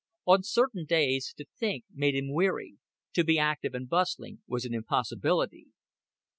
On 0.25 0.41
certain 0.41 0.83
days 0.85 1.31
to 1.37 1.45
think 1.59 1.85
made 1.93 2.15
him 2.15 2.33
weary, 2.33 2.79
to 3.13 3.23
be 3.23 3.37
active 3.37 3.75
and 3.75 3.87
bustling 3.87 4.41
was 4.47 4.65
an 4.65 4.73
impossibility. 4.73 5.67